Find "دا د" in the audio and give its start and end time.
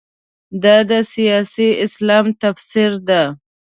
0.63-0.91